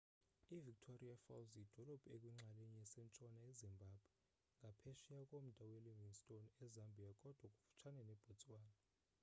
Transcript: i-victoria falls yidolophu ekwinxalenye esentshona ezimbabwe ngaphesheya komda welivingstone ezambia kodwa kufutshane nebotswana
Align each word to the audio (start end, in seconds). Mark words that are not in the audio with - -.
i-victoria 0.55 1.15
falls 1.25 1.49
yidolophu 1.57 2.07
ekwinxalenye 2.15 2.79
esentshona 2.85 3.39
ezimbabwe 3.51 4.09
ngaphesheya 4.59 5.23
komda 5.31 5.61
welivingstone 5.71 6.49
ezambia 6.65 7.11
kodwa 7.21 7.47
kufutshane 7.53 8.01
nebotswana 8.05 8.75